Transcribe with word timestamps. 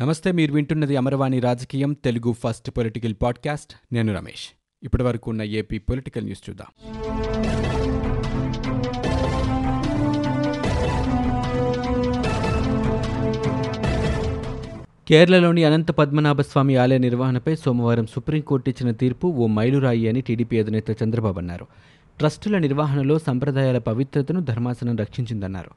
నమస్తే 0.00 0.32
మీరు 0.32 0.52
వింటున్నది 0.52 0.96
అమరవాణి 0.96 1.40
రాజకీయం 1.40 1.92
తెలుగు 1.92 2.32
ఫస్ట్ 2.32 2.70
పొలిటికల్ 2.70 3.14
పాడ్కాస్ట్. 3.22 3.94
నేను 3.94 4.14
రమేష్. 4.14 4.48
ఇప్పటి 4.82 5.02
వరకు 5.02 5.30
ఉన్న 5.30 5.42
ఏపీ 5.42 5.78
పొలిటికల్ 5.78 6.24
న్యూస్ 6.24 6.50
చూద్దాం. 6.50 6.66
కేరళలోని 15.08 15.64
అనంత 15.64 15.90
పద్మనాభస్వామి 15.90 16.76
ఆలయ 16.76 16.98
నిర్వహణపై 16.98 17.56
సోమవారం 17.56 18.06
సుప్రీంకోర్టు 18.06 18.70
ఇచ్చిన 18.70 18.90
తీర్పు 18.90 19.26
ఓ 19.26 19.46
మైలురాయి 19.46 20.08
అని 20.08 20.20
టీడీపీ 20.20 20.58
అధినేత 20.58 21.02
చంద్రబాబు 21.02 21.38
అన్నారు. 21.38 21.66
ట్రస్టుల 22.18 22.58
నిర్వహణలో 22.58 23.18
సంప్రదాయాల 23.18 23.78
పవిత్రతను 23.78 24.40
ధర్మాసనం 24.40 24.96
రక్షించిందన్నారు. 24.96 25.70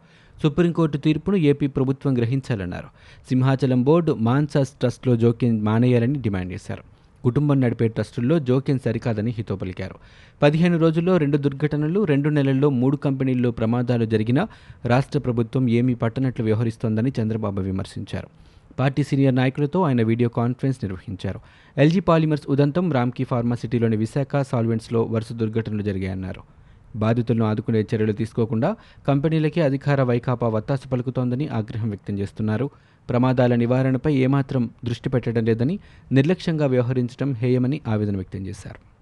సుప్రీంకోర్టు 0.44 0.98
తీర్పును 0.98 1.36
ఏపీ 1.36 1.68
ప్రభుత్వం 1.68 2.18
గ్రహించాలన్నారు. 2.18 2.88
సింహాచలం 3.30 3.84
బోర్డు 3.84 4.12
మాన్సాస్ 4.12 4.70
ట్రస్ట్లో 4.70 5.16
జోక్యం 5.16 5.64
మానేయాలని 5.64 6.20
డిమాండ్ 6.20 6.54
చేశారు. 6.54 6.84
కుటుంబం 7.24 7.62
నడిపే 7.62 7.88
ట్రస్టుల్లో 7.88 8.40
జోక్యం 8.40 8.80
సరికాదని 8.86 9.32
హితో 9.32 9.56
పలికారు 9.56 9.96
పదిహేను 10.42 10.78
రోజుల్లో 10.78 11.18
రెండు 11.18 11.38
దుర్ఘటనలు 11.38 12.04
రెండు 12.04 12.30
నెలల్లో 12.30 12.70
మూడు 12.70 12.98
కంపెనీల్లో 12.98 13.52
ప్రమాదాలు 13.52 14.06
జరిగినా 14.06 14.48
రాష్ట్ర 14.86 15.20
ప్రభుత్వం 15.20 15.70
ఏమీ 15.70 15.94
పట్టనట్లు 15.94 16.46
వ్యవహరిస్తోందని 16.46 17.14
చంద్రబాబు 17.22 17.62
విమర్శించారు. 17.62 18.28
పార్టీ 18.80 19.04
సీనియర్ 19.04 19.36
నాయకులతో 19.36 19.82
ఆయన 19.82 20.04
వీడియో 20.04 20.30
కాన్ఫరెన్స్ 20.30 20.80
నిర్వహించారు. 20.84 21.40
ఎల్జీ 21.78 22.00
పాలిమర్స్ 22.00 22.50
ఉదంతం 22.50 22.92
రామ్కీ 22.92 23.24
ఫార్మాసిటీలోని 23.24 23.98
విశాఖ 23.98 24.42
సాల్వెంట్స్లో 24.42 25.02
వరుస 25.04 25.34
దుర్ఘటనలు 25.34 25.82
జరిగాయన్నారు. 25.82 26.42
బాధితులను 26.96 27.46
ఆదుకునే 27.46 27.82
చర్యలు 27.82 28.12
తీసుకోకుండా 28.12 28.76
కంపెనీలకే 29.08 29.62
అధికార 29.62 30.04
వైకాపా 30.04 30.48
వత్తాసు 30.48 30.88
పలుకుతోందని 30.88 31.48
ఆగ్రహం 31.48 31.90
వ్యక్తం 31.90 32.20
చేస్తున్నారు. 32.20 32.70
ప్రమాదాల 33.10 33.56
నివారణపై 33.56 34.14
ఏమాత్రం 34.14 34.70
దృష్టి 34.86 35.10
పెట్టడం 35.10 35.46
లేదని 35.46 35.80
నిర్లక్ష్యంగా 36.12 36.66
వ్యవహరించడం 36.66 37.34
హేయమని 37.34 37.82
ఆవేదన 37.88 38.16
వ్యక్తం 38.16 38.48
చేశారు. 38.48 38.99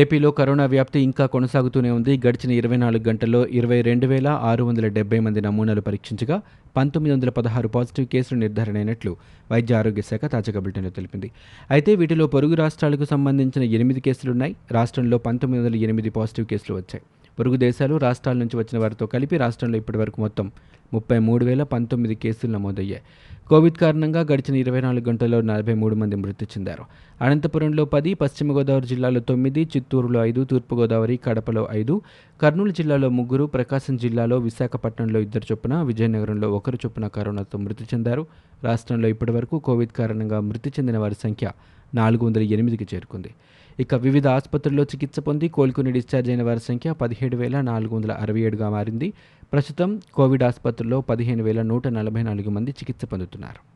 ఏపీలో 0.00 0.28
కరోనా 0.38 0.64
వ్యాప్తి 0.72 0.98
ఇంకా 1.06 1.24
కొనసాగుతూనే 1.32 1.90
ఉంది. 1.96 2.12
గడిచిన 2.24 2.50
ఇరవై 2.60 2.76
నాలుగు 2.76 3.04
గంటల్లో 3.08 3.40
ఇరవై 3.58 3.78
రెండు 3.88 4.06
వేల 4.06 4.28
ఆరు 4.50 4.62
వందల 4.64 4.86
డెబ్బై 4.96 5.18
మంది 5.26 5.40
నమూనాలు 5.46 5.82
పరీక్షించగా 5.88 6.36
పంతొమ్మిది 6.76 7.14
వందల 7.14 7.30
పదహారు 7.38 7.68
పాజిటివ్ 7.76 8.06
కేసులు 8.14 8.38
నిర్ధారణ 8.44 8.76
అయినట్లు 8.76 9.12
వైద్య 9.52 9.74
ఆరోగ్య 9.80 10.04
శాఖ 10.10 10.24
తాజాగా 10.34 10.60
బులెటిన్లో 10.60 10.90
తెలిపింది. 10.90 11.30
అయితే 11.70 11.94
వీటిలో 11.94 12.26
పొరుగు 12.26 12.54
రాష్ట్రాలకు 12.54 13.04
సంబంధించిన 13.04 13.64
ఎనిమిది 13.78 14.00
కేసులున్నాయి. 14.00 14.56
రాష్ట్రంలో 14.78 15.18
పంతొమ్మిది 15.18 15.62
వందల 15.64 15.82
ఎనిమిది 15.88 16.12
పాజిటివ్ 16.18 16.46
కేసులు 16.46 16.76
వచ్చాయి. 16.80 17.04
పొరుగు 17.38 17.56
దేశాలు 17.56 17.96
రాష్ట్రాల 17.96 18.36
నుంచి 18.36 18.56
వచ్చిన 18.56 18.78
వారితో 18.78 19.06
కలిపి 19.06 19.36
రాష్ట్రంలో 19.36 19.76
ఇప్పటివరకు 19.76 20.20
మొత్తం 20.20 20.52
ముప్పై 20.94 21.18
మూడు 21.18 21.44
వేల 21.44 21.62
పంతొమ్మిది 21.62 22.14
కేసులు 22.14 22.52
నమోదయ్యాయి. 22.52 23.02
కోవిడ్ 23.48 23.74
కారణంగా 23.74 24.20
గడిచిన 24.20 24.54
ఇరవై 24.56 24.80
నాలుగు 24.80 25.08
గంటల్లో 25.08 25.40
నలభై 25.40 25.74
మూడు 25.74 25.94
మంది 25.94 26.16
మృతి 26.16 26.44
చెందారు. 26.44 26.84
అనంతపురంలో 27.20 27.84
పది 27.84 28.14
పశ్చిమ 28.14 28.52
గోదావరి 28.52 28.86
జిల్లాలో 28.86 29.20
తొమ్మిది 29.20 29.68
చిత్తూరులో 29.76 30.24
ఐదు 30.24 30.44
తూర్పుగోదావరి 30.44 31.16
కడపలో 31.16 31.68
ఐదు 31.70 32.02
కర్నూలు 32.42 32.72
జిల్లాలో 32.72 33.08
ముగ్గురు 33.08 33.44
ప్రకాశం 33.44 33.96
జిల్లాలో 33.96 34.38
విశాఖపట్నంలో 34.38 35.20
ఇద్దరు 35.20 35.42
చొప్పున 35.52 35.82
విజయనగరంలో 35.82 36.50
ఒకరు 36.52 36.78
చొప్పున 36.86 37.06
కరోనాతో 37.06 37.58
మృతి 37.58 37.84
చెందారు. 37.84 38.26
రాష్ట్రంలో 38.64 39.08
ఇప్పటివరకు 39.08 39.58
కోవిడ్ 39.58 39.90
కారణంగా 39.90 40.40
మృతి 40.40 40.70
చెందిన 40.70 40.98
వారి 40.98 41.14
సంఖ్య 41.14 41.50
నాలుగు 41.94 42.24
వందల 42.24 42.42
ఎనిమిదికి 42.42 42.86
చేరుకుంది. 42.94 43.34
ఇక 43.80 43.94
వివిధ 43.94 44.26
ఆసుపత్రుల్లో 44.26 44.82
చికిత్స 44.82 45.20
పొంది 45.20 45.48
కోలుకుని 45.48 45.92
డిశ్చార్జ్ 45.92 46.30
అయిన 46.30 46.42
వారి 46.42 46.60
సంఖ్య 46.60 46.92
పదిహేడు 46.92 47.36
వేల 47.36 47.60
నాలుగు 47.60 47.94
వందల 47.94 48.12
అరవై 48.12 48.40
ఏడుగా 48.40 48.68
మారింది. 48.68 49.12
ప్రస్తుతం 49.52 50.00
కోవిడ్ 50.14 50.42
ఆసుపత్రుల్లో 50.42 51.00
పదిహేను 51.00 51.42
వేల 51.42 51.62
నూట 51.62 51.88
నలభై 51.88 52.22
నాలుగు 52.22 52.50
మంది 52.50 52.70
చికిత్స 52.70 53.04
పొందుతున్నారు. 53.04 53.73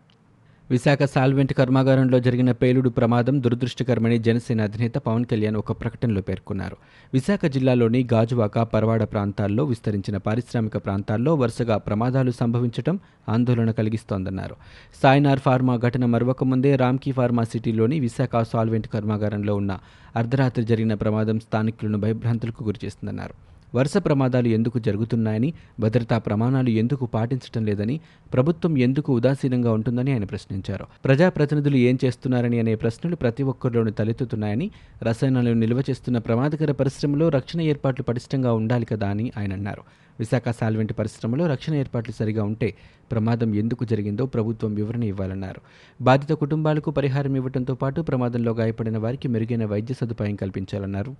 విశాఖ 0.71 1.03
సాల్వెంట్ 1.03 1.53
కర్మాగారంలో 1.53 2.21
జరిగిన 2.21 2.53
పేలుడు 2.53 2.89
ప్రమాదం 2.89 3.43
దురదృష్టకరమని 3.43 4.19
జనసేన 4.19 4.63
అధినేత 4.63 4.95
పవన్ 4.95 5.25
కళ్యాణ్ 5.25 5.57
ఒక 5.57 5.73
ప్రకటనలో 5.73 6.21
పేర్కొన్నారు. 6.21 6.77
విశాఖ 7.15 7.47
జిల్లాలోని 7.47 8.09
గాజువాక 8.13 8.59
పరవాడ 8.59 9.03
ప్రాంతాల్లో 9.03 9.65
విస్తరించిన 9.65 10.17
పారిశ్రామిక 10.17 10.77
ప్రాంతాల్లో 10.77 11.35
వరుసగా 11.35 11.77
ప్రమాదాలు 11.77 12.31
సంభవించడం 12.31 12.99
ఆందోళన 13.29 13.71
కలిగిస్తోందన్నారు. 13.71 14.57
సాయినార్ 15.03 15.39
ఫార్మా 15.39 15.77
ఘటన 15.77 16.05
మరొక 16.05 16.45
ముందే 16.45 16.77
రామ్కీ 16.77 17.13
ఫార్మా 17.13 17.43
సిటీలోని 17.43 18.01
విశాఖ 18.01 18.43
సాల్వెంట్ 18.43 18.89
కర్మాగారంలో 18.89 19.57
ఉన్న 19.57 19.79
అర్ధరాత్రి 20.17 20.65
జరిగిన 20.65 20.95
ప్రమాదం 20.95 21.41
స్థానికులను 21.41 21.99
భయభ్రాంతులకు 21.99 22.65
గురిచేస్తుందన్నారు. 22.65 23.58
వరుస 23.75 23.97
ప్రమాదాలు 23.97 24.49
ఎందుకు 24.49 24.79
జరుగుతున్నాయని 24.79 25.53
భద్రతా 25.81 26.19
ప్రమాణాలు 26.19 26.69
ఎందుకు 26.69 27.07
పాటించడం 27.07 27.67
లేదని 27.67 28.01
ప్రభుత్వం 28.33 28.79
ఎందుకు 28.79 29.13
ఉదాసీనంగా 29.13 29.73
ఉంటుందని 29.73 30.13
ఆయన 30.13 30.25
ప్రశ్నించారు. 30.25 30.87
ప్రజాప్రతినిధులు 31.05 31.77
ఏం 31.77 31.99
చేస్తున్నారని 32.05 32.59
అనే 32.59 32.75
ప్రశ్నలు 32.75 33.17
ప్రతి 33.17 33.43
ఒక్కరిలోనూ 33.43 33.91
తలెత్తుతున్నాయని 33.91 34.71
రసాయనాలను 35.03 35.53
నిల్వ 35.53 35.83
చేస్తున్న 35.91 36.19
ప్రమాదకర 36.19 36.73
పరిశ్రమలో 36.73 37.29
రక్షణ 37.29 37.61
ఏర్పాట్లు 37.61 38.03
పటిష్టంగా 38.03 38.53
ఉండాలి 38.53 38.87
కదా 38.87 39.09
అని 39.09 39.33
ఆయన 39.39 39.53
అన్నారు. 39.53 39.83
విశాఖ 40.19 40.43
సాల్వెంట్ 40.49 40.93
పరిశ్రమలో 40.99 41.47
రక్షణ 41.47 41.75
ఏర్పాట్లు 41.75 42.15
సరిగా 42.15 42.45
ఉంటే 42.45 42.75
ప్రమాదం 43.11 43.55
ఎందుకు 43.55 43.85
జరిగిందో 43.85 44.27
ప్రభుత్వం 44.27 44.75
వివరణ 44.75 45.03
ఇవ్వాలన్నారు. 45.03 45.61
బాధిత 46.05 46.33
కుటుంబాలకు 46.33 46.91
పరిహారం 46.91 47.37
ఇవ్వడంతో 47.37 47.75
పాటు 47.75 48.01
ప్రమాదంలో 48.01 48.53
గాయపడిన 48.53 48.99
వారికి 48.99 49.29
మెరుగైన 49.29 49.65
వైద్య 49.65 49.95
సదుపాయం 49.95 50.37
కల్పించాలన్నారు. 50.37 51.17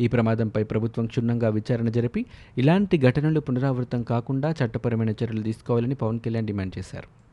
ఈ 0.00 0.08
ప్రమాదంపై 0.08 0.62
ప్రభుత్వం 0.62 1.06
క్షుణ్ణంగా 1.06 1.48
విచారణ 1.48 1.88
జరిపి 1.88 2.26
ఇలాంటి 2.58 2.98
ఘటనలు 2.98 3.40
పునరావృతం 3.40 4.02
కాకుండా 4.02 4.50
చట్టపరమైన 4.50 5.10
చర్యలు 5.10 5.42
తీసుకోవాలని 5.42 5.94
పవన్ 5.94 6.20
కళ్యాణ్ 6.20 6.46
డిమాండ్ 6.46 6.78
చేశారు. 6.78 7.29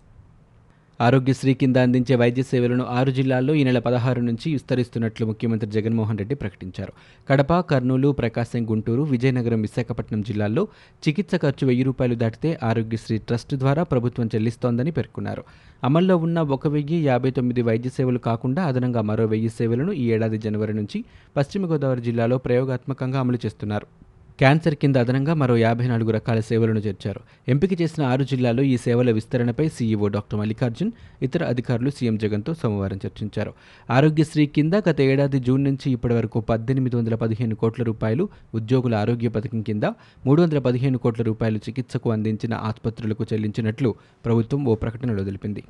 ఆరోగ్యశ్రీ 0.99 1.53
కింద 1.53 1.77
అందించే 1.77 2.15
వైద్య 2.15 2.43
సేవలను 2.43 2.83
ఆరు 2.83 3.11
జిల్లాల్లో 3.11 3.53
ఈ 3.53 3.63
నెల 3.63 3.79
పదహారు 3.79 4.21
నుంచి 4.21 4.53
విస్తరిస్తున్నట్లు 4.53 5.25
ముఖ్యమంత్రి 5.25 5.71
జగన్మోహన్ 5.71 6.17
రెడ్డి 6.17 6.35
ప్రకటించారు. 6.35 6.93
కడప 7.29 7.59
కర్నూలు 7.59 8.11
ప్రకాశం 8.11 8.71
గుంటూరు 8.71 9.03
విజయనగరం 9.03 9.61
విశాఖపట్నం 9.61 10.21
జిల్లాల్లో 10.21 10.67
చికిత్స 11.07 11.35
ఖర్చు 11.35 11.67
వెయ్యి 11.67 11.83
రూపాయలు 11.83 12.15
దాటితే 12.15 12.59
ఆరోగ్యశ్రీ 12.63 13.17
ట్రస్ట్ 13.17 13.55
ద్వారా 13.55 13.83
ప్రభుత్వం 13.83 14.29
చెల్లిస్తోందని 14.35 14.91
పేర్కొన్నారు. 14.91 15.43
అమల్లో 15.83 16.17
ఉన్న 16.17 16.39
ఒక 16.39 16.67
వెయ్యి 16.67 17.05
యాభై 17.05 17.31
తొమ్మిది 17.31 17.61
వైద్య 17.61 17.89
సేవలు 17.89 18.19
కాకుండా 18.19 18.63
అదనంగా 18.63 19.01
మరో 19.01 19.25
వెయ్యి 19.25 19.49
సేవలను 19.49 19.91
ఈ 19.91 20.11
ఏడాది 20.11 20.37
జనవరి 20.37 20.73
నుంచి 20.73 21.05
పశ్చిమ 21.37 21.71
గోదావరి 21.71 22.01
జిల్లాలో 22.01 22.37
ప్రయోగాత్మకంగా 22.37 23.19
అమలు 23.19 23.37
చేస్తున్నారు. 23.45 24.06
క్యాన్సర్ 24.39 24.75
కింద 24.75 24.95
అదనంగా 25.03 25.33
మరో 25.33 25.57
యాభై 25.57 25.85
నాలుగు 25.87 26.11
రకాల 26.11 26.39
సేవలను 26.39 26.79
చేర్చారు. 26.79 27.21
ఎంపిక 27.51 27.81
చేసిన 27.81 28.03
ఆరు 28.03 28.23
జిల్లాల్లో 28.23 28.63
ఈ 28.63 28.77
సేవల 28.77 29.11
విస్తరణపై 29.11 29.65
సీఈఓ 29.67 30.07
డాక్టర్ 30.07 30.39
మల్లికార్జున్ 30.39 30.91
ఇతర 31.21 31.43
అధికారులు 31.43 31.89
సీఎం 31.89 32.17
జగన్తో 32.17 32.53
సోమవారం 32.53 32.99
చర్చించారు. 33.05 33.53
ఆరోగ్యశ్రీ 33.91 34.45
కింద 34.45 34.73
గత 34.89 35.01
ఏడాది 35.01 35.39
జూన్ 35.39 35.63
నుంచి 35.63 35.87
ఇప్పటి 35.91 36.13
వరకు 36.13 36.39
పద్దెనిమిది 36.51 36.95
వందల 36.95 37.15
పదిహేను 37.15 37.55
కోట్ల 37.55 37.83
రూపాయలు 37.83 38.29
ఉద్యోగుల 38.55 38.95
ఆరోగ్య 38.95 39.27
పథకం 39.29 39.61
కింద 39.61 39.83
మూడు 40.27 40.39
వందల 40.41 40.59
పదిహేను 40.59 40.97
కోట్ల 40.97 41.23
రూపాయలు 41.23 41.57
చికిత్సకు 41.57 42.11
అందించిన 42.11 42.53
ఆసుపత్రులకు 42.69 43.25
చెల్లించినట్లు 43.33 43.95
ప్రభుత్వం 44.25 44.63
ఓ 44.65 44.75
ప్రకటనలో 44.75 45.23
తెలిపింది. 45.23 45.63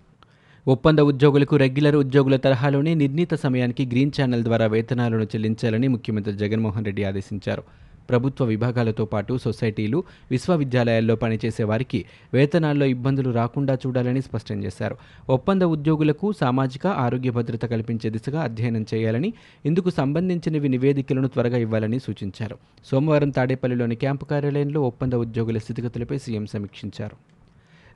ఒప్పంద 0.68 1.00
ఉద్యోగులకు 1.00 1.56
రెగ్యులర్ 1.56 1.96
ఉద్యోగుల 1.96 2.36
తరహాలోనే 2.36 2.94
నిర్ణీత 2.94 3.34
సమయానికి 3.34 3.86
గ్రీన్ 3.86 4.16
ఛానల్ 4.22 4.44
ద్వారా 4.44 4.66
వేతనాలను 4.68 5.28
చెల్లించాలని 5.34 5.88
ముఖ్యమంత్రి 5.88 6.34
జగన్మోహన్ 6.34 6.86
రెడ్డి 6.86 7.04
ఆదేశించారు. 7.04 7.87
ప్రభుత్వ 8.10 8.46
విభాగాలతో 8.46 9.06
పాటు 9.06 9.38
సొసైటీలు 9.38 10.04
విశ్వవిద్యాలయాల్లో 10.32 11.16
పనిచేసే 11.16 11.64
వారికి 11.64 12.06
వేతనాల్లో 12.34 12.86
ఇబ్బందులు 12.86 13.32
రాకుండా 13.32 13.74
చూడాలని 13.74 14.22
స్పష్టం 14.22 14.64
చేశారు. 14.64 14.98
ఒప్పంద 15.30 15.62
ఉద్యోగులకు 15.62 16.32
సామాజిక 16.32 16.88
ఆరోగ్య 16.88 17.30
భద్రత 17.30 17.66
కల్పించే 17.66 18.10
దిశగా 18.10 18.42
అధ్యయనం 18.42 18.86
చేయాలని 18.94 19.34
ఇందుకు 19.66 19.90
సంబంధించినవి 19.90 20.70
నివేదికలను 20.70 21.28
త్వరగా 21.28 21.58
ఇవ్వాలని 21.58 22.00
సూచించారు. 22.00 22.58
సోమవారం 22.86 23.30
తాడేపల్లిలోని 23.30 23.96
క్యాంపు 23.96 24.26
కార్యాలయంలో 24.26 24.82
ఒప్పంద 24.82 25.14
ఉద్యోగుల 25.14 25.58
స్థితిగతులపై 25.58 26.18
సీఎం 26.18 26.46
సమీక్షించారు. 26.46 27.37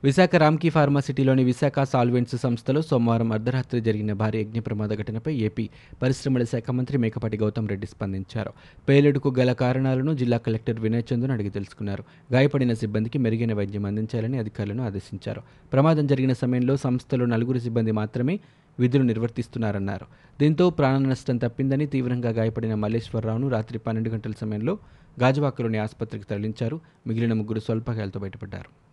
విశాఖ 0.04 0.36
రామ్కీ 0.36 0.68
ఫార్మాసిటీలోని 0.68 1.44
విశాఖ 1.44 1.82
సాల్వెంట్స్ 1.82 2.36
సంస్థలో 2.36 2.82
సోమవారం 2.82 3.32
అర్ధరాత్రి 3.32 3.80
జరిగిన 3.80 4.12
భారీ 4.12 4.44
అగ్ని 4.44 4.60
ప్రమాద 4.60 4.88
ఘటనపై 4.88 5.34
ఏపీ 5.34 5.68
పరిశ్రమల 6.02 6.44
శాఖ 6.44 6.70
మంత్రి 6.70 6.98
మేకపాటి 6.98 7.36
గౌతమ్ 7.36 7.68
రెడ్డి 7.68 7.86
స్పందించారు. 7.86 8.52
పేలుడుకు 8.88 9.34
గల 9.38 9.52
కారణాలను 9.52 10.12
జిల్లా 10.12 10.38
కలెక్టర్ 10.38 10.80
వినయ్ 10.80 11.14
చందును 11.14 11.32
అడిగి 11.32 11.50
తెలుసుకున్నారు. 11.50 12.04
గాయపడిన 12.32 12.72
సిబ్బందికి 12.72 13.18
మెరుగైన 13.18 13.54
వైద్యం 13.54 13.86
అందించాలని 13.86 14.38
అధికారులను 14.38 14.84
ఆదేశించారు. 14.84 15.42
ప్రమాదం 15.72 16.06
జరిగిన 16.06 16.32
సమయంలో 16.32 16.76
సంస్థలో 16.76 17.26
నలుగురు 17.26 17.58
సిబ్బంది 17.58 17.92
మాత్రమే 17.92 18.40
విధులు 18.78 19.02
నిర్వర్తిస్తున్నారన్నారు. 19.02 20.06
దీంతో 20.40 20.70
ప్రాణ 20.70 20.98
నష్టం 20.98 21.36
తప్పిందని 21.36 21.86
తీవ్రంగా 21.86 22.30
గాయపడిన 22.30 22.74
మల్లేశ్వరరావును 22.74 23.48
రాత్రి 23.48 23.78
పన్నెండు 23.78 24.10
గంటల 24.10 24.32
సమయంలో 24.40 24.78
గాజువాకలోని 25.22 25.78
ఆసుపత్రికి 25.78 26.24
తరలించారు. 26.24 26.80
మిగిలిన 27.06 27.32
ముగ్గురు 27.32 27.60
స్వల్పగాయాలతో 27.60 28.20
బయటపడ్డారు. 28.20 28.91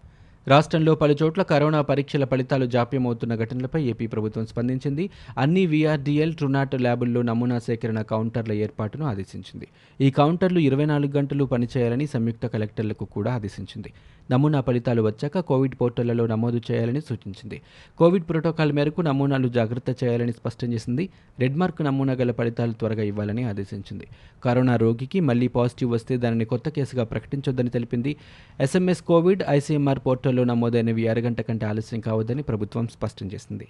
రాష్ట్రంలో 0.49 0.95
పలుచోట్ల 0.95 1.41
కరోనా 1.43 1.81
పరీక్షల 1.81 2.25
ఫలితాలు 2.25 2.65
జాప్యమవుతున్న 2.65 3.35
ఘటనలపై 3.35 3.83
ఏపీ 3.83 4.07
ప్రభుత్వం 4.07 4.45
స్పందించింది. 4.45 5.09
అన్ని 5.37 5.65
వీఆర్డీఎల్ 5.65 6.33
ట్రునాట్ 6.33 6.75
ల్యాబుల్లో 6.75 7.21
నమూనా 7.21 7.59
సేకరణ 7.59 8.01
కౌంటర్ల 8.01 8.53
ఏర్పాటును 8.53 9.05
ఆదేశించింది. 9.05 9.67
ఈ 10.01 10.11
కౌంటర్లు 10.11 10.59
ఇరవై 10.59 10.85
నాలుగు 10.85 11.11
గంటలు 11.17 11.43
పనిచేయాలని 11.43 12.07
సంయుక్త 12.07 12.47
కలెక్టర్లకు 12.47 13.05
కూడా 13.05 13.33
ఆదేశించింది. 13.33 13.93
నమూనా 14.31 14.61
ఫలితాలు 14.61 15.01
వచ్చాక 15.01 15.39
కోవిడ్ 15.39 15.75
పోర్టళ్ళలో 15.81 16.27
నమోదు 16.27 16.61
చేయాలని 16.71 17.01
సూచించింది. 17.01 17.61
కోవిడ్ 17.97 18.23
ప్రోటోకాల్ 18.29 18.73
మేరకు 18.73 19.01
నమూనాలు 19.01 19.47
జాగ్రత్త 19.47 20.03
చేయాలని 20.03 20.31
స్పష్టం 20.31 20.73
చేసింది. 20.73 21.09
రెడ్ 21.39 21.57
మార్క్ 21.57 21.81
నమూనా 21.81 22.13
గల 22.13 22.31
ఫలితాలు 22.31 22.73
త్వరగా 22.73 23.03
ఇవ్వాలని 23.03 23.43
ఆదేశించింది. 23.43 24.07
కరోనా 24.43 24.75
రోగికి 24.75 25.19
మళ్ళీ 25.19 25.47
పాజిటివ్ 25.47 25.91
వస్తే 25.91 26.17
దానిని 26.17 26.45
కొత్త 26.45 26.69
కేసుగా 26.69 27.03
ప్రకటించొద్దని 27.03 27.69
తెలిపింది. 27.69 28.15
ఎస్ఎంఎస్ 28.59 29.01
కోవిడ్ 29.01 29.43
ఐసీఎంఆర్ 29.49 29.99
పోర్టల్లో 30.05 30.43
నమోదైనవి 30.43 31.07
అరగంట 31.07 31.41
కంటే 31.41 31.65
ఆలస్యం 31.65 31.99
కావద్దని 31.99 32.41
ప్రభుత్వం 32.41 32.87
స్పష్టం 32.87 33.27
చేసింది. 33.27 33.67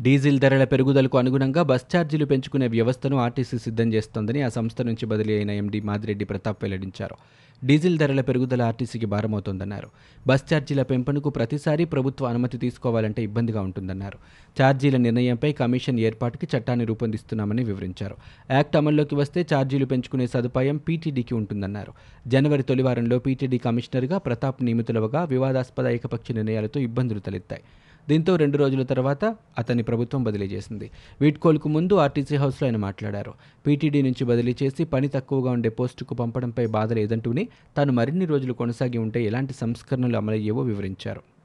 డీజిల్ 0.00 0.40
ధరల 0.40 0.64
పెరుగుదలకు 0.64 1.18
అనుగుణంగా 1.18 1.62
బస్ 1.62 1.96
ఛార్జీలు 1.96 2.24
పెంచుకునే 2.24 2.66
వ్యవస్థను 2.68 3.16
ఆర్టీసీ 3.16 3.58
సిద్ధం 3.58 3.92
చేస్తోందని 3.92 4.42
ఆ 4.42 4.48
సంస్థ 4.48 4.82
నుంచి 4.82 5.06
బదిలీ 5.06 5.36
అయిన 5.36 5.50
ఎండీ 5.50 5.80
మాదిరెడ్డి 5.80 6.24
ప్రతాప్ 6.24 6.58
వెల్లడించారు. 6.62 7.14
డీజిల్ 7.64 7.98
ధరల 7.98 8.20
పెరుగుదల 8.20 8.62
ఆర్టీసీకి 8.62 9.06
భారమవుతోందన్నారు. 9.06 9.88
బస్ 10.26 10.54
ఛార్జీల 10.54 10.82
పెంపునకు 10.82 11.30
ప్రతిసారి 11.30 11.84
ప్రభుత్వ 11.84 12.26
అనుమతి 12.26 12.58
తీసుకోవాలంటే 12.58 13.22
ఇబ్బందిగా 13.22 13.60
ఉంటుందన్నారు. 13.60 14.18
ఛార్జీల 14.62 14.96
నిర్ణయంపై 14.96 15.52
కమిషన్ 15.52 16.00
ఏర్పాటుకి 16.00 16.56
చట్టాన్ని 16.56 16.84
రూపొందిస్తున్నామని 16.84 17.64
వివరించారు. 17.64 18.16
యాక్ట్ 18.50 18.76
అమల్లోకి 18.76 19.14
వస్తే 19.14 19.46
ఛార్జీలు 19.54 19.86
పెంచుకునే 19.86 20.26
సదుపాయం 20.26 20.76
పీటీడీకి 20.76 21.34
ఉంటుందన్నారు. 21.34 21.92
జనవరి 22.26 22.62
తొలివారంలో 22.62 23.18
పీటీడీ 23.18 23.58
కమిషనర్గా 23.58 24.18
ప్రతాప్ 24.18 24.62
నియమితులవగా 24.62 25.24
వివాదాస్పద 25.24 25.86
ఏకపక్ష 25.86 26.32
నిర్ణయాలతో 26.32 26.80
ఇబ్బందులు 26.80 27.18
తలెత్తాయి. 27.18 27.62
దీంతో 28.08 28.36
రెండు 28.36 28.58
రోజుల 28.58 28.82
తర్వాత 28.82 29.24
అతన్ని 29.58 29.82
ప్రభుత్వం 29.82 30.24
బదిలీ 30.24 30.46
చేసింది. 30.46 30.90
వీడ్కోల్కు 31.20 31.68
ముందు 31.68 31.94
ఆర్టీసీ 31.94 32.36
హౌస్లో 32.36 32.66
ఆయన 32.66 32.76
మాట్లాడారు. 32.76 33.34
పీటీడీ 33.66 34.02
నుంచి 34.02 34.24
బదిలీ 34.24 34.56
చేసి 34.62 34.84
పని 34.84 35.08
తక్కువగా 35.08 35.50
ఉండే 35.50 35.68
పోస్టుకు 35.68 36.14
పంపడంపై 36.14 36.66
బాధ 36.66 36.92
లేదంటూనే 36.92 37.48
తాను 37.76 37.92
మరిన్ని 37.92 38.24
రోజులు 38.24 38.52
కొనసాగి 38.52 38.98
ఉంటే 38.98 39.24
ఎలాంటి 39.24 39.54
సంస్కరణలు 39.54 40.16
అమలయ్యేవో 40.16 40.62
వివరించారు. 40.62 41.35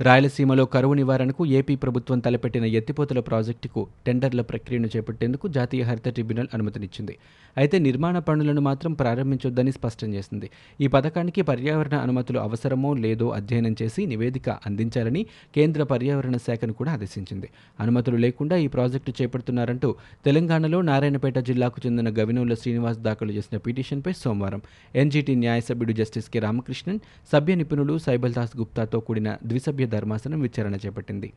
రాయలసీమలో 0.00 0.64
కరువు 0.64 0.94
నివారణకు 0.94 1.46
ఏపీ 1.46 1.74
ప్రభుత్వం 1.76 2.18
తలపెట్టిన 2.18 2.64
ఎత్తిపోతల 2.78 3.20
ప్రాజెక్టుకు 3.20 3.86
టెండర్ల 4.06 4.40
ప్రక్రియను 4.40 4.88
చేపట్టేందుకు 4.96 5.48
జాతీయ 5.48 5.82
హరిత 5.82 6.08
ట్రిబ్యునల్ 6.08 6.48
అనుమతినిచ్చింది. 6.54 7.14
అయితే 7.56 7.78
నిర్మాణ 7.78 8.18
పనులను 8.18 8.60
మాత్రం 8.60 8.92
ప్రారంభించొద్దని 8.92 9.72
స్పష్టం 9.72 10.14
చేసింది. 10.14 10.48
ఈ 10.80 10.86
పథకానికి 10.86 11.42
పర్యావరణ 11.42 11.96
అనుమతులు 11.96 12.38
అవసరమో 12.38 12.94
లేదో 12.94 13.28
అధ్యయనం 13.28 13.76
చేసి 13.82 14.06
నివేదిక 14.06 14.48
అందించాలని 14.66 15.22
కేంద్ర 15.56 15.82
పర్యావరణ 15.82 16.36
శాఖను 16.36 16.72
కూడా 16.72 16.92
ఆదేశించింది. 16.92 17.50
అనుమతులు 17.80 18.16
లేకుండా 18.16 18.56
ఈ 18.56 18.66
ప్రాజెక్టు 18.68 19.14
చేపడుతున్నారంటూ 19.20 19.90
తెలంగాణలో 20.24 20.80
నారాయణపేట 20.82 21.38
జిల్లాకు 21.50 21.80
చెందిన 21.86 22.08
గవినూల 22.20 22.54
శ్రీనివాస్ 22.54 22.98
దాఖలు 22.98 23.32
చేసిన 23.32 23.58
పిటిషన్పై 23.58 24.14
సోమవారం 24.22 24.62
ఎన్జీటీ 24.94 25.34
న్యాయ 25.34 25.60
సభ్యుడు 25.60 25.92
జస్టిస్ 25.92 26.30
కె 26.30 26.38
రామకృష్ణన్ 26.38 27.02
సభ్య 27.32 27.54
నిపుణులు 27.54 27.96
సైబల్ 27.98 28.32
దాస్ 28.32 28.56
గుప్తాతో 28.56 29.00
కూడిన 29.00 29.30
ద్విసభ్య 29.46 29.86
ధర్మాసనం 29.90 30.40
విచారణ 30.40 30.74
చేపట్టింది. 30.74 31.32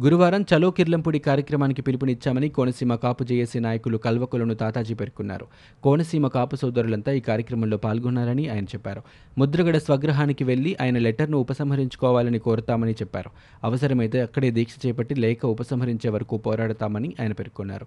గురువారం 0.00 0.44
చలో 0.50 0.68
కిర్లంపూడి 0.70 1.18
కార్యక్రమానికి 1.18 1.82
పిలుపునిచ్చామని 1.82 2.48
కోనసీమ 2.48 2.94
కాపు 2.94 3.24
జేఏసీ 3.24 3.58
నాయకులు 3.58 3.98
కల్వకులను 3.98 4.54
తాతాజీ 4.54 4.94
పేర్కొన్నారు. 4.94 5.46
కోనసీమ 5.82 6.26
కాపు 6.28 6.56
సోదరులంతా 6.56 7.12
ఈ 7.12 7.20
కార్యక్రమంలో 7.20 7.76
పాల్గొన్నారని 7.76 8.48
ఆయన 8.48 8.64
చెప్పారు. 8.64 9.02
ముద్రగడ 9.38 9.76
స్వగ్రహానికి 9.76 10.44
వెళ్ళి 10.44 10.76
ఆయన 10.82 10.98
లెటర్ను 10.98 11.38
ఉపసంహరించుకోవాలని 11.38 12.38
కోరుతామని 12.38 12.92
చెప్పారు. 12.92 13.30
అవసరమైతే 13.64 14.20
అక్కడే 14.20 14.50
దీక్ష 14.50 14.86
చేపట్టి 14.86 15.14
లేఖ 15.14 15.46
ఉపసంహరించే 15.46 16.10
వరకు 16.10 16.36
పోరాడతామని 16.36 17.10
ఆయన 17.20 17.32
పేర్కొన్నారు. 17.32 17.86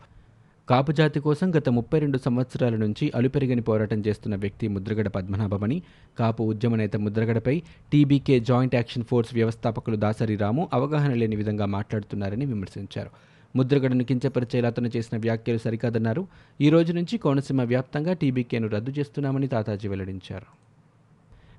కాపు 0.70 0.92
జాతి 0.92 1.20
కోసం 1.20 1.56
గత 1.56 1.70
ముప్పై 1.70 2.00
రెండు 2.00 2.18
సంవత్సరాల 2.18 2.76
నుంచి 2.76 3.12
అలుపెరిగని 3.16 3.62
పోరాటం 3.62 4.04
చేస్తున్న 4.08 4.36
వ్యక్తి 4.36 4.68
ముద్రగడ 4.68 5.08
పద్మనాభమని 5.08 5.82
కాపు 6.20 6.44
ఉద్యమ 6.44 6.76
నేత 6.76 6.96
ముద్రగడపై 6.96 7.64
టీబీకే 7.92 8.40
జాయింట్ 8.40 8.76
యాక్షన్ 8.76 9.04
ఫోర్స్ 9.04 9.34
వ్యవస్థాపకులు 9.34 9.96
దాసరి 9.96 10.36
రాము 10.36 10.70
అవగాహన 10.74 11.14
లేని 11.14 11.36
విధంగా 11.36 11.66
మాట్లాడుతున్నారని 11.66 12.46
విమర్శించారు. 12.46 13.10
ముద్రగడను 13.56 14.04
కించపరిచేలా 14.04 14.68
అతను 14.68 14.92
చేసిన 14.98 15.18
వ్యాఖ్యలు 15.20 15.58
సరికాదన్నారు. 15.58 16.28
ఈ 16.62 16.70
రోజు 16.70 16.94
నుంచి 16.94 17.18
కోనసీమ 17.18 17.62
వ్యాప్తంగా 17.62 18.14
టీబీకేను 18.14 18.68
రద్దు 18.68 18.92
చేస్తున్నామని 18.92 19.48
తాతాజీ 19.48 19.88
వెల్లడించారు. 19.88 20.65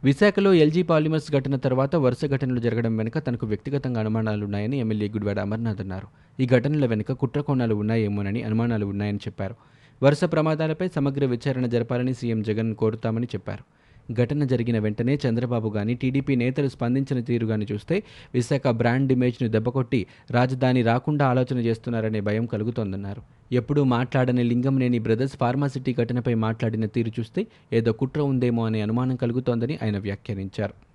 విశాఖలో 0.06 0.50
ఎల్జీ 0.54 0.82
పాలిమర్స్ 0.82 1.28
ఘటన 1.32 1.56
తర్వాత 1.56 1.96
వరుస 1.96 2.24
ఘటనలు 2.24 2.60
జరగడం 2.60 2.96
వెనుక 2.96 3.18
తనకు 3.18 3.44
వ్యక్తిగతంగా 3.46 4.00
అనుమానాలున్నాయని 4.00 4.76
ఎమ్మెల్యే 4.78 5.08
గుడివాడ 5.08 5.38
అమర్నాథ్ 5.38 5.80
అన్నారు. 5.80 6.08
ఈ 6.42 6.46
ఘటనల 6.46 6.86
వెనుక 6.86 7.12
కుట్రకోణాలు 7.12 7.74
ఉన్నాయేమోనని 7.74 8.42
అనుమానాలు 8.42 8.86
ఉన్నాయని 8.86 9.18
చెప్పారు. 9.18 9.54
వరుస 10.02 10.24
ప్రమాదాలపై 10.24 10.88
సమగ్ర 10.88 11.24
విచారణ 11.26 11.66
జరపాలని 11.66 12.14
సీఎం 12.14 12.42
జగన్ 12.42 12.74
కోరుతామని 12.74 13.28
చెప్పారు. 13.34 13.64
ఘటన 14.12 14.44
జరిగిన 14.44 14.78
వెంటనే 14.78 15.18
చంద్రబాబు 15.28 15.68
గాని 15.68 15.94
టీడీపీ 15.94 16.36
నేతలు 16.36 16.68
స్పందించిన 16.68 17.20
తీరు 17.20 17.46
గాని 17.46 17.66
చూస్తే 17.72 18.02
విశాఖ 18.34 18.68
బ్రాండ్ 18.68 19.12
ఇమేజ్ను 19.12 19.48
దెబ్బకొట్టి 19.48 20.06
రాజధాని 20.30 20.82
రాకుండా 20.82 21.26
ఆలోచన 21.26 21.58
చేస్తున్నారనే 21.58 22.20
భయం 22.20 22.46
కలుగుతోందన్నారు. 22.46 23.22
ఎప్పుడూ 23.52 23.84
మాట్లాడని 23.84 24.44
లింగంనేని 24.44 24.98
బ్రదర్స్ 24.98 25.36
ఫార్మాసిటీ 25.36 25.94
ఘటనపై 25.94 26.34
మాట్లాడిన 26.34 26.86
తీరు 26.86 27.12
చూస్తే 27.20 27.46
ఏదో 27.72 27.92
కుట్ర 27.92 28.20
ఉందేమో 28.20 28.66
అనే 28.66 28.80
అనుమానం 28.80 29.16
కలుగుతోందని 29.16 29.78
ఆయన 29.82 29.98
వ్యాఖ్యానించారు. 29.98 30.85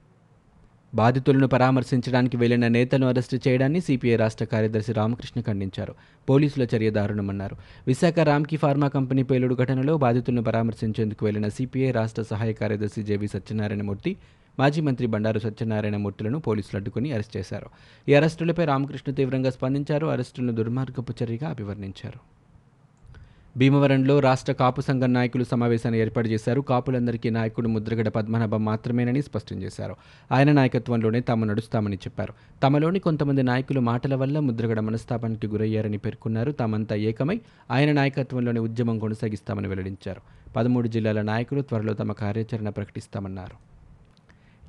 బాధితులను 0.95 1.47
పరామర్శించడానికి 1.47 2.37
వెళ్ళిన 2.37 2.67
నేతను 2.67 3.07
అరెస్టు 3.07 3.39
చేయడాన్ని 3.47 3.81
సిపిఐ 3.81 4.15
రాష్ట్ర 4.15 4.45
కార్యదర్శి 4.45 4.93
రామకృష్ణ 4.93 5.41
ఖండించారు. 5.41 5.95
పోలీసుల 6.29 6.67
చర్య 6.75 6.89
దారుణమన్నారు. 6.89 7.55
విశాఖ 7.87 8.19
రామ్కి 8.19 8.57
ఫార్మా 8.57 8.87
కంపెనీ 8.87 9.23
పేలుడు 9.23 9.55
ఘటనలో 9.55 9.97
బాధితులను 9.97 10.43
పరామర్శించేందుకు 10.43 11.25
వెళ్ళిన 11.25 11.47
సిపిఐ 11.47 11.91
రాష్ట్ర 11.91 12.21
సహాయ 12.21 12.53
కార్యదర్శి 12.53 13.03
జేవి 13.03 13.27
సత్యనారాయణమూర్తి 13.27 14.17
మాజీ 14.59 14.81
మంత్రి 14.81 15.07
బండారు 15.07 15.39
సత్యనారాయణమూర్తులను 15.39 16.39
పోలీసులు 16.39 16.77
అడ్డుకుని 16.77 17.11
అరెస్ట్ 17.11 17.37
చేశారు. 17.37 17.65
ఈ 18.09 18.13
అరెస్టులపై 18.13 18.65
రామకృష్ణ 18.65 19.11
తీవ్రంగా 19.11 19.49
స్పందించారు. 19.49 20.07
అరెస్టులను 20.07 20.51
దుర్మార్గపు 20.51 21.13
చర్యగా 21.23 21.49
అభివర్ణించారు. 21.49 22.40
భీమవరంలో 23.57 24.19
రాష్ట్ర 24.19 24.53
కాపు 24.53 24.81
సంఘం 24.81 25.13
నాయకులు 25.13 25.43
సమావేశాన్ని 25.43 26.01
ఏర్పాటు 26.01 26.27
చేశారు. 26.27 26.61
కాపులందరికీ 26.61 27.29
నాయకుడు 27.29 27.67
ముద్రగడ 27.67 28.07
పద్మనాభం 28.07 28.65
మాత్రమేనని 28.65 29.21
స్పష్టం 29.21 29.63
చేశారు. 29.63 29.95
ఆయన 30.31 30.51
నాయకత్వంలోనే 30.51 31.19
తాము 31.19 31.45
నడుస్తామని 31.45 31.95
చెప్పారు. 31.95 32.33
తమలోని 32.63 32.99
కొంతమంది 32.99 33.43
నాయకులు 33.43 33.79
మాటల 33.79 34.15
వల్ల 34.15 34.39
ముద్రగడ 34.39 34.79
మనస్తాపానికి 34.79 35.47
గురయ్యారని 35.47 35.97
పేర్కొన్నారు. 35.97 36.51
తామంతా 36.51 36.95
ఏకమై 36.95 37.41
ఆయన 37.71 37.91
నాయకత్వంలోనే 37.91 38.59
ఉద్యమం 38.59 38.99
కొనసాగిస్తామని 38.99 39.67
వెల్లడించారు. 39.67 40.21
పదమూడు 40.55 40.87
జిల్లాల 40.87 41.21
నాయకులు 41.21 41.61
త్వరలో 41.61 41.93
తమ 41.93 42.11
కార్యాచరణ 42.11 42.69
ప్రకటిస్తామన్నారు. 42.69 43.70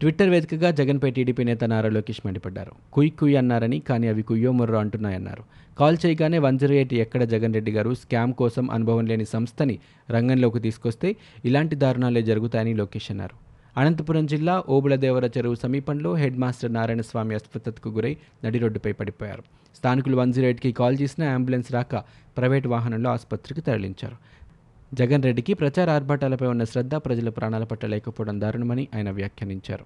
ట్విట్టర్ 0.00 0.28
వేదికగా 0.28 0.70
జగన్పై 0.70 1.10
టీడీపీ 1.10 1.44
నేత 1.44 1.64
నారా 1.64 1.88
లోకేష్ 1.88 2.20
మండిపడ్డారు. 2.26 2.72
కుయ్ 2.92 3.10
కుయ్ 3.10 3.36
అన్నారని 3.36 3.78
కానీ 3.80 4.08
అవి 4.08 4.22
కుయ్యో 4.22 4.52
ముర్రో 4.52 4.78
అంటున్నాయన్నారు. 4.78 5.42
కాల్ 5.78 5.96
చేయగానే 6.06 6.38
వన్ 6.38 6.58
జీరో 6.58 6.74
ఎయిట్ 6.74 6.94
ఎక్కడ 6.94 7.24
జగన్ 7.24 7.54
రెడ్డి 7.54 7.72
గారు 7.72 7.94
స్కామ్ 7.94 8.32
కోసం 8.32 8.70
అనుభవం 8.70 9.06
లేని 9.06 9.24
సంస్థని 9.24 9.78
రంగంలోకి 10.10 10.60
తీసుకొస్తే 10.60 11.16
ఇలాంటి 11.44 11.76
దారుణాలే 11.76 12.22
జరుగుతాయని 12.22 12.74
లోకేష్ 12.74 13.10
అన్నారు. 13.10 13.36
అనంతపురం 13.80 14.26
జిల్లా 14.26 14.64
ఓబులదేవర 14.68 15.26
చెరువు 15.26 15.54
సమీపంలో 15.54 16.14
హెడ్ 16.14 16.38
మాస్టర్ 16.38 16.74
నారాయణస్వామి 16.74 17.34
అస్వస్థతకు 17.34 17.88
గురై 17.88 18.16
నడి 18.44 18.58
రోడ్డుపై 18.58 18.92
పడిపోయారు. 18.92 19.42
స్థానికులు 19.76 20.16
వన్ 20.16 20.32
జీరో 20.32 20.46
ఎయిట్కి 20.46 20.72
కాల్ 20.72 20.98
చేసినా 21.00 21.34
అంబులెన్స్ 21.34 21.72
రాక 21.72 21.96
ప్రైవేట్ 22.36 22.66
వాహనంలో 22.66 23.10
ఆసుపత్రికి 23.10 23.60
తరలించారు. 23.60 24.16
జగన్ 24.92 25.22
రెడ్డికి 25.22 25.52
ప్రచార 25.54 25.90
ఆర్భాటాలపై 25.90 26.46
ఉన్న 26.46 26.64
శ్రద్ధ 26.64 26.94
ప్రజల 26.94 27.28
ప్రాణాల 27.28 27.64
పట్ల 27.64 27.86
లేకపోవడం 27.86 28.40
దారుణమని 28.40 28.88
ఆయన 28.94 29.10
వ్యాఖ్యానించారు. 29.10 29.84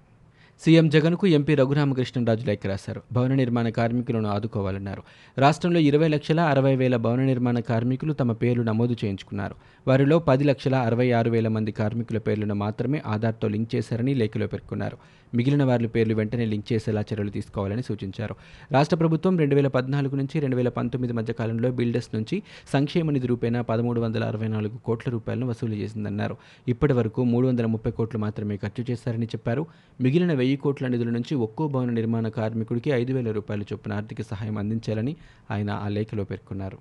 సీఎం 0.65 0.89
జగన్కు 0.89 1.27
ఎంపీ 1.27 1.55
రఘురామకృష్ణరాజు 1.55 2.45
లేఖ 2.45 2.59
రాశారు 2.65 3.01
భవన 3.11 3.33
నిర్మాణ 3.33 3.69
కార్మికులను 3.69 4.29
ఆదుకోవాలన్నారు. 4.29 5.03
రాష్ట్రంలో 5.37 5.79
ఇరవై 5.79 6.07
లక్షల 6.07 6.39
అరవై 6.39 6.75
వేల 6.75 6.95
భవన 6.95 7.21
నిర్మాణ 7.21 7.59
కార్మికులు 7.59 8.13
తమ 8.13 8.31
పేర్లు 8.31 8.63
నమోదు 8.63 8.93
చేయించుకున్నారు. 8.93 9.55
వారిలో 9.87 10.19
పది 10.19 10.43
లక్షల 10.43 10.75
అరవై 10.75 11.11
ఆరు 11.11 11.29
వేల 11.29 11.47
మంది 11.47 11.71
కార్మికుల 11.71 12.17
పేర్లను 12.17 12.55
మాత్రమే 12.55 13.01
ఆధార్తో 13.05 13.47
లింక్ 13.47 13.75
చేశారని 13.75 14.13
లేఖలో 14.13 14.47
పేర్కొన్నారు. 14.47 14.97
మిగిలిన 15.33 15.63
వారి 15.63 15.87
పేర్లు 15.87 16.15
వెంటనే 16.15 16.45
లింక్ 16.45 16.73
చేసేలా 16.73 17.01
చర్యలు 17.13 17.29
తీసుకోవాలని 17.29 17.83
సూచించారు. 17.83 18.35
రాష్ట్ర 18.71 18.97
ప్రభుత్వం 18.97 19.37
రెండు 19.37 19.55
వేల 19.55 19.67
పద్నాలుగు 19.67 20.15
నుంచి 20.15 20.39
రెండు 20.39 20.55
వేల 20.55 20.69
పంతొమ్మిది 20.69 21.13
మధ్య 21.13 21.33
కాలంలో 21.33 21.71
బిల్డర్స్ 21.71 22.15
నుంచి 22.15 22.43
సంక్షేమ 22.73 23.11
నిధి 23.11 23.27
రూపేణా 23.27 23.61
పదమూడు 23.61 24.01
వందల 24.01 24.23
అరవై 24.23 24.47
నాలుగు 24.47 24.77
కోట్ల 24.85 25.11
రూపాయలను 25.11 25.47
వసూలు 25.47 25.73
చేసిందన్నారు. 25.73 26.37
ఇప్పటి 26.67 26.93
వరకు 26.93 27.23
మూడు 27.23 27.47
వందల 27.47 27.65
ముప్పై 27.65 27.91
కోట్లు 27.91 28.19
మాత్రమే 28.19 28.57
ఖర్చు 28.57 28.85
చేశారని 28.91 29.25
చెప్పారు. 29.25 29.65
మిగిలిన 30.01 30.33
వెయ్యి 30.47 30.57
కోట్ల 30.57 30.87
నిధుల 30.87 31.09
నుంచి 31.09 31.35
ఒక్కో 31.35 31.67
భవన 31.67 31.89
నిర్మాణ 31.89 32.27
కార్మికుడికి 32.27 32.89
ఐదు 32.89 33.13
వేల 33.13 33.31
రూపాయల 33.31 33.61
చొప్పున 33.61 33.93
ఆర్థిక 33.93 34.21
సహాయం 34.21 34.57
అందించాలని 34.57 35.15
ఆయన 35.51 35.69
ఆ 35.69 35.87
లేఖలో 35.87 36.23
పేర్కొన్నారు. 36.23 36.77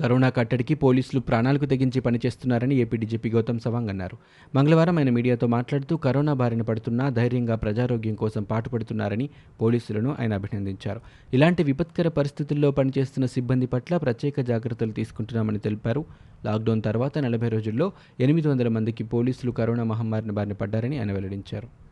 కరోనా 0.00 0.28
కట్టడికి 0.28 0.74
పోలీసులు 0.74 1.20
ప్రాణాలకు 1.20 1.66
తెగించి 1.66 2.00
పనిచేస్తున్నారని 2.00 2.74
ఏపీ 2.74 2.96
డీజీపీ 2.96 3.30
గౌతమ్ 3.30 3.60
సవాంగ్ 3.60 3.90
అన్నారు. 3.90 4.16
మంగళవారం 4.54 4.98
ఆయన 4.98 5.10
మీడియాతో 5.10 5.46
మాట్లాడుతూ 5.46 5.96
కరోనా 5.96 6.32
బారిన 6.32 6.62
పడుతున్నా 6.62 7.08
ధైర్యంగా 7.08 7.54
ప్రజారోగ్యం 7.54 8.14
కోసం 8.14 8.42
పాటుపడుతున్నారని 8.42 9.28
పోలీసులను 9.60 10.16
ఆయన 10.20 10.34
అభినందించారు. 10.34 11.00
ఇలాంటి 11.34 11.62
విపత్కర 11.62 12.08
పరిస్థితుల్లో 12.08 12.70
పనిచేస్తున్న 12.70 13.26
సిబ్బంది 13.26 13.66
పట్ల 13.66 13.96
ప్రత్యేక 13.96 14.40
జాగ్రత్తలు 14.40 14.92
తీసుకుంటున్నామని 14.92 15.58
తెలిపారు. 15.58 16.04
లాక్డౌన్ 16.44 16.82
తర్వాత 16.82 17.18
నలభై 17.18 17.48
రోజుల్లో 17.48 17.92
ఎనిమిది 18.20 18.48
వందల 18.48 18.68
మందికి 18.68 19.04
పోలీసులు 19.04 19.50
కరోనా 19.50 19.84
మహమ్మారిని 19.84 20.32
బారిన 20.32 20.52
పడ్డారని 20.52 20.98
ఆయన 20.98 21.12
వెల్లడించారు. 21.12 21.89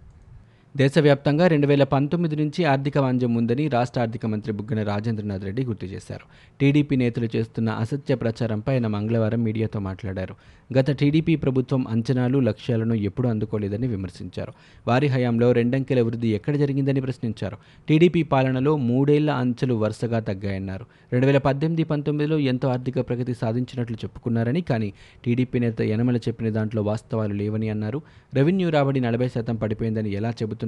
దేశవ్యాప్తంగా 0.78 1.47
రెండు 1.47 1.66
వేల 1.66 1.85
పంతొమ్మిది 1.85 2.37
నుంచి 2.37 2.64
ఆర్థిక 2.64 2.99
వాంజ్యం 2.99 3.35
ఉందని 3.35 3.68
రాష్ట్ర 3.68 4.00
ఆర్థిక 4.00 4.26
మంత్రి 4.26 4.52
బుగ్గన 4.52 4.82
రాజేంద్రనాథ్ 4.82 5.44
రెడ్డి 5.44 5.64
గుర్తు 5.64 5.87
చేశారు. 5.87 6.25
టీడీపీ 6.61 6.97
నేతలు 6.97 7.28
చేస్తున్న 7.37 7.68
అసత్య 7.68 8.14
ప్రచారంపై 8.14 8.73
ఆయన 8.73 8.87
మంగళవారం 8.87 9.42
మీడియాతో 9.42 9.80
మాట్లాడారు. 9.80 10.35
గత 10.78 10.90
టీడీపీ 10.90 11.37
ప్రభుత్వం 11.37 11.88
అంచనాలు 11.88 12.38
లక్ష్యాలను 12.38 12.94
ఎప్పుడూ 12.94 13.28
అందుకోలేదని 13.28 13.87
విమర్శించారు. 13.87 14.52
వారి 14.87 15.06
హయాంలో 15.06 15.52
రెండంకెల 15.52 16.00
వృద్ధి 16.00 16.28
ఎక్కడ 16.28 16.54
జరిగిందని 16.56 17.00
ప్రశ్నించారు. 17.00 17.56
టీడీపీ 17.88 18.23
పాలనలో 18.23 18.76
మూడేళ్ళ 18.76 19.30
అంచెలు 19.30 19.75
వరుసగా 19.75 20.20
తగ్గాయన్నారు. 20.20 20.87
రెండు 21.12 21.26
వేల 21.26 21.38
పద్దెనిమిది 21.38 21.85
పంతొమ్మిదిలో 21.85 22.38
ఎంతో 22.38 22.68
ఆర్థిక 22.68 23.08
ప్రగతి 23.08 23.35
సాధించినట్లు 23.35 23.97
చెప్పుకున్నారని 23.97 24.61
కానీ 24.61 24.92
టీడీపీ 25.25 25.58
నేత 25.58 25.82
యనమల 25.82 26.16
చెప్పిన 26.16 26.50
దాంట్లో 26.50 26.82
వాస్తవాలు 26.82 27.35
లేవని 27.35 27.68
అన్నారు. 27.68 28.02
రెవెన్యూ 28.35 28.70
రాబడి 28.70 29.00
నలభై 29.00 29.28
శాతం 29.28 29.56
పడిపోయిందని 29.56 30.12
ఎలా 30.12 30.30
చెబుతున్నారు? 30.30 30.67